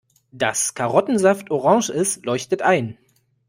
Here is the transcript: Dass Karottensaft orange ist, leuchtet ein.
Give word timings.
Dass 0.31 0.73
Karottensaft 0.73 1.51
orange 1.51 1.89
ist, 1.93 2.25
leuchtet 2.25 2.63
ein. 2.63 2.97